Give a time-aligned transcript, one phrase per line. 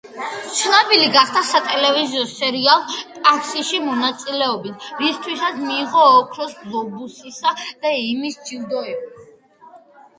[0.59, 2.81] ცნობილი გახდა სატელევიზიო სერიალ
[3.27, 9.29] „ტაქსიში“ მონაწილებით, რისთვისაც მიიღო ოქროს გლობუსისა და ემის ჯილდოები.